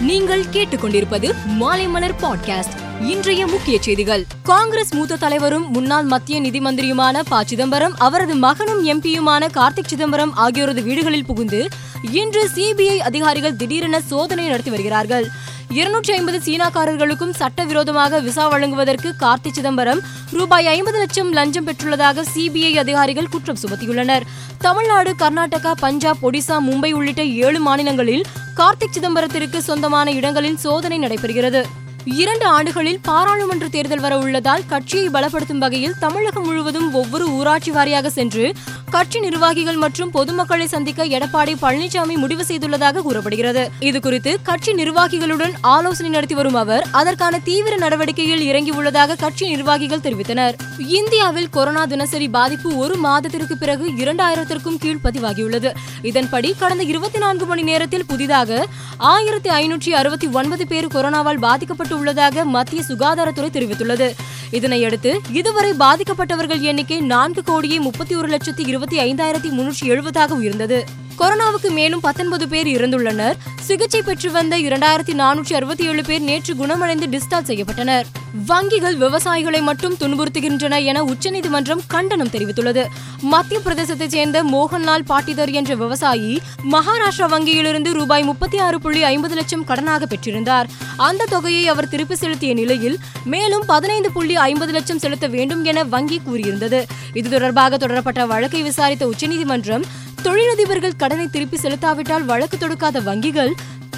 [0.00, 3.02] நீங்கள் கேட்டுக்கொண்டிருப்பது மாலைமலர் பாட்காஸ்ட்.
[3.02, 4.24] இன்றைய முக்கிய செய்திகள்.
[4.42, 7.44] காங்கிரஸ் மூத்த தலைவரும் முன்னாள் மத்திய நிதி மந்திரியுமான ப.
[7.44, 11.68] சிதம்பரம் அவரது மகனும் எம்பியுமான கார்த்திக் சிதம்பரம் ஆகியோரது வீடுகளில் புகுந்து
[12.12, 15.30] இன்று சிபிஐ அதிகாரிகள் திடீரென சோதனை நடத்தி வருகிறார்கள்.
[15.78, 20.00] இருநூற்றி ஐம்பது சீனாக்காரர்களுக்கும் சட்டவிரோதமாக விசா வழங்குவதற்கு கார்த்தி சிதம்பரம்
[20.32, 24.24] ரூபாய் ஐம்பது லட்சம் லஞ்சம் பெற்றுள்ளதாக சிபிஐ அதிகாரிகள் குற்றம் சுமத்தியுள்ளனர்.
[24.58, 28.26] தமிழ்நாடு கர்நாடகா பஞ்சாப் ஒடிசா மும்பை உள்ளிட்ட ஏழு மாநிலங்களில்
[28.56, 31.62] கார்த்திக் சிதம்பரத்திற்கு சொந்தமான இடங்களில் சோதனை நடைபெறுகிறது.
[32.04, 38.44] இரண்டு ஆண்டுகளில் பாராளுமன்ற தேர்தல் வர உள்ளதால் கட்சியை பலப்படுத்தும் வகையில் தமிழகம் முழுவதும் ஒவ்வொரு ஊராட்சி வாரியாக சென்று
[38.90, 43.70] கட்சி நிர்வாகிகள் மற்றும் பொதுமக்களை சந்திக்க எடப்பாடி பழனிசாமி முடிவு செய்துள்ளதாக கூறப்படுகிறது.
[43.80, 50.56] இதுகுறித்து கட்சி நிர்வாகிகளுடன் ஆலோசனை நடத்தி வரும் அவர் அதற்கான தீவிர நடவடிக்கையில் இறங்கியுள்ளதாக கட்சி நிர்வாகிகள் தெரிவித்தனர்.
[50.78, 55.72] இந்தியாவில் கொரோனா தினசரி பாதிப்பு ஒரு மாதத்திற்கு பிறகு இரண்டாயிரத்திற்கும் கீழ் பதிவாகியுள்ளது.
[56.02, 62.44] இதன்படி கடந்த இருபத்தி நான்கு மணி நேரத்தில் புதிதாக ஆயிரத்தி ஐநூற்றி அறுபத்தி ஒன்பது பேர் கொரோனாவால் பாதிக்கப்பட்டு உள்ளதாக
[62.44, 64.10] மத்திய சுகாதாரத்துறை தெரிவித்துள்ளது.
[64.52, 70.84] இதனையடுத்து இதுவரை பாதிக்கப்பட்டவர்கள் எண்ணிக்கை நான்கு கோடியே முப்பத்தி ஒரு லட்சத்தி இருபத்தி ஐந்தாயிரத்தி முன்னூற்றி எழுபதாக உயர்ந்தது.
[71.20, 73.34] கொரோனாவுக்கு மேலும் பத்தொன்பது பேர் இறந்துள்ளனர்.
[73.60, 78.04] சிகிச்சை பெற்று வந்த இரண்டாயிரத்தி நானூற்றி அறுபத்தி ஏழு பேர் நேற்று குணமடைந்து டிஸ்சார்ஜ் செய்யப்பட்டனர்.
[78.48, 82.84] வங்கிகள் விவசாயிகளை மட்டும் துன்புறுத்துகின்றன என உச்சநீதிமன்றம் கண்டனம் தெரிவித்துள்ளது.
[83.20, 89.66] மத்திய பிரதேசத்தைச் சேர்ந்த மோகன்லால் பாட்டிதர் என்ற விவசாயி மகாராஷ்டிரா வங்கியிலிருந்து ரூபாய் முப்பத்தி ஆறு புள்ளி ஐம்பது லட்சம்
[89.66, 90.64] கடனாக பெற்றிருந்தார்.
[90.96, 96.20] அந்த தொகையை அவர் திருப்பி செலுத்திய நிலையில் மேலும் பதினைந்து புள்ளி ஐம்பது லட்சம் செலுத்த வேண்டும் என வங்கி
[96.26, 96.82] கூறியிருந்தது.
[97.12, 99.84] இது தொடர்பாக தொடரப்பட்ட வழக்கை விசாரித்த உச்சநீதிமன்றம்
[100.22, 103.52] தொழிலதிபர்கள் கடனை திருப்பி செலுத்தாவிட்டால் வழக்கு தொடுக்காத வங்கிகள்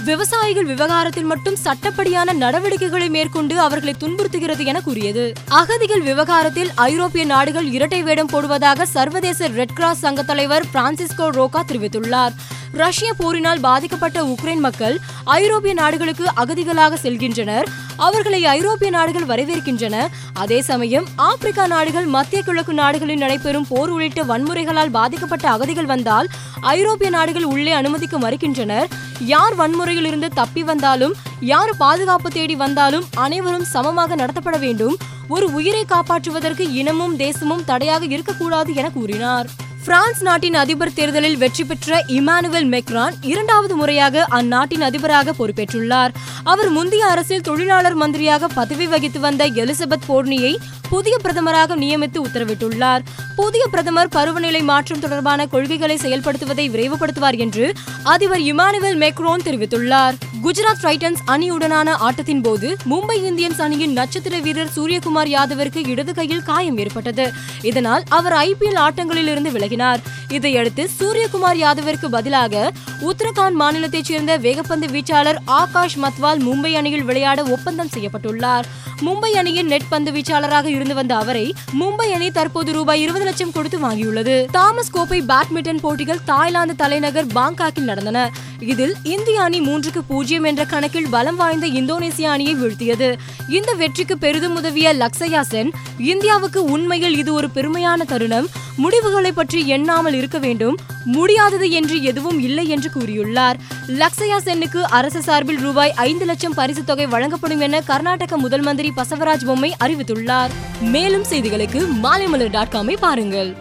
[0.05, 5.33] விவசாயிகள் விவகாரத்தில் மட்டும் சட்டப்படியான நடவடிக்கைகளை மேற்கொண்டு அவர்களை துன்புறுத்துகிறது என கூறியது.
[5.49, 12.35] அகதிகள் விவகாரத்தில் ஐரோப்பிய நாடுகள் இரட்டை வேடம் போடுவதாக சர்வதேச ரெட் கிராஸ் சங்க தலைவர் பிரான்சிஸ்கோ ரோகா தெரிவித்துள்ளார்.
[12.73, 17.69] ரஷ்ய போரினால் பாதிக்கப்பட்ட உக்ரைன் மக்கள் ஐரோப்பிய நாடுகளுக்கு அகதிகளாக செல்கின்றனர்.
[17.97, 20.09] அவர்களை ஐரோப்பிய நாடுகள் வரவேற்கின்றன.
[20.35, 26.29] அதே சமயம் ஆப்பிரிக்கா நாடுகள் மத்திய கிழக்கு நாடுகளில் நடைபெறும் போர் உள்ளிட்ட வன்முறைகளால் பாதிக்கப்பட்ட அகதிகள் வந்தால்
[26.61, 28.85] ஐரோப்பிய நாடுகள் உள்ளே அனுமதிக்க மறுக்கின்றனர்.
[29.19, 34.97] யார் வன்முறையில் இருந்து தப்பி வந்தாலும் யார் பாதுகாப்பு தேடி வந்தாலும் அனைவரும் சமமாக நடத்தப்பட வேண்டும்.
[35.29, 39.47] ஒரு உயிரை காப்பாற்றுவதற்கு இனமும் தேசமும் தடையாக இருக்கக்கூடாது என கூறினார்.
[39.85, 46.13] பிரான்ஸ் நாட்டின் அதிபர் தேர்தலில் வெற்றி பெற்ற இமானுவேல் மெக்ரான் இரண்டாவது முறையாக அந்நாட்டின் அதிபராக பொறுப்பேற்றுள்ளார்.
[46.45, 50.57] அவர் முந்தைய அரசில் தொழிலாளர் மந்திரியாக பதவி வகித்து வந்த எலிசபெத் போர்னியை
[50.89, 53.03] புதிய பிரதமராக நியமித்து உத்தரவிட்டுள்ளார்.
[53.37, 57.73] புதிய பிரதமர் பருவநிலை மாற்றம் தொடர்பான கொள்கைகளை செயல்படுத்துவதை விரைவுபடுத்துவார் என்று
[58.03, 60.15] அதிபர் இமானுவேல் மெக்ரோன் தெரிவித்துள்ளார்.
[60.43, 66.79] குஜராத் டைட்டன்ஸ் அணியுடனான ஆட்டத்தின் போது மும்பை இந்தியன்ஸ் அணியின் நட்சத்திர வீரர் சூரியகுமார் யாதவிற்கு இடது கையில் காயம்
[66.79, 67.33] ஏற்பட்டது.
[67.63, 75.39] இதனால் அவர் ஐபிஎல் ஆட்டங்களில் இருந்து விலகினார் இதையடுத்து சூரியகுமார் யாதவிற்கு பதிலாக உத்தரகாண்ட் மாநிலத்தைச் சேர்ந்த வேகப்பந்து வீச்சாளர்
[75.45, 78.65] ஆகாஷ் மத்வால் மும்பை அணியில் விளையாட ஒப்பந்தம் செய்யப்பட்டுள்ளார்.
[79.01, 83.79] மும்பை அணியின் நெட் பந்து வீச்சாளராக இருந்து வந்த அவரை மும்பை அணி தற்போது ரூபாய் இருபது லட்சம் கொடுத்து
[83.79, 84.47] வாங்கியுள்ளது.
[84.51, 88.31] தாமஸ் கோப்பை பேட்மிண்டன் போட்டிகள் தாய்லாந்து தலைநகர் பாங்காக்கில் நடந்தன.
[88.61, 93.19] இதில் இந்திய அணி மூன்றுக்கு பூஜ்ஜியம் என்ற கணக்கில் பலம் வாய்ந்த இந்தோனேசிய அணியை வீழ்த்தியது.
[93.49, 98.49] இந்த வெற்றிக்கு பெரிதும் உதவிய லக்ஸயா சென் இந்தியாவுக்கு உண்மையில் இது ஒரு பெருமையான தருணம்.
[98.77, 100.79] முடிவுகளை பற்றி எண்ணாமல் இருக்க வேண்டும்.
[101.05, 103.55] முடியாதது என்று எதுவும் இல்லை என்று கூறியுள்ளார்.
[103.87, 109.47] லக்ஸயா சென்னுக்கு அரசு சார்பில் ரூபாய் ஐந்து லட்சம் பரிசு தொகை வழங்கப்படும் என கர்நாடக முதல் மந்திரி பசவராஜ்
[109.47, 110.51] பொம்மை அறிவித்துள்ளார்.
[110.81, 113.57] மேலும் செய்திகளுக்கு மாலைமலர் டாட் காமை பாருங்கள்.